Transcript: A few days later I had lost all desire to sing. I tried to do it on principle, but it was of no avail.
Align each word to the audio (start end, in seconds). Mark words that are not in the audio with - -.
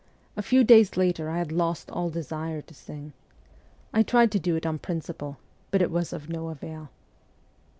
A 0.35 0.41
few 0.41 0.63
days 0.63 0.97
later 0.97 1.29
I 1.29 1.37
had 1.37 1.51
lost 1.51 1.91
all 1.91 2.09
desire 2.09 2.63
to 2.63 2.73
sing. 2.73 3.13
I 3.93 4.01
tried 4.01 4.31
to 4.31 4.39
do 4.39 4.55
it 4.55 4.65
on 4.65 4.79
principle, 4.79 5.37
but 5.69 5.79
it 5.83 5.91
was 5.91 6.11
of 6.11 6.27
no 6.27 6.47
avail. 6.47 6.89